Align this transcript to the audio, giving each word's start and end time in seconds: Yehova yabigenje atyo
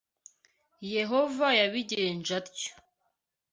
Yehova 0.93 1.47
yabigenje 1.59 2.31
atyo 2.41 2.71